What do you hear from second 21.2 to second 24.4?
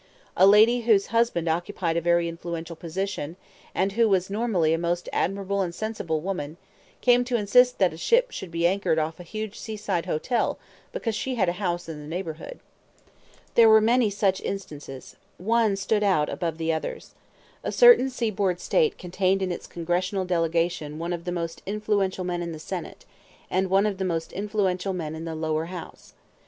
the most influential men in the Senate, and one of the most